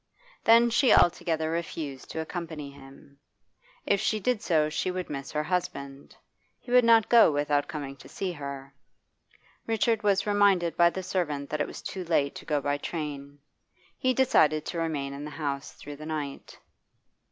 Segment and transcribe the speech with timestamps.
[0.43, 3.19] Then she altogether refused to accompany him.
[3.85, 6.15] If she did so she would miss her husband;
[6.59, 8.73] he would not go without coming to see her.
[9.67, 13.37] Richard was reminded by the servant that it was too late to go by train.
[13.95, 16.57] He decided to remain in the house through the night.